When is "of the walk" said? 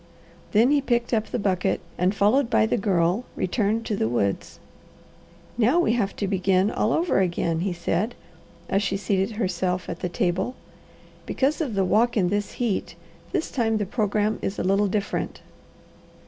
11.61-12.17